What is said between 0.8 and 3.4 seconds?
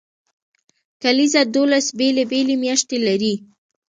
کلیزه دولس بیلې بیلې میاشتې لري.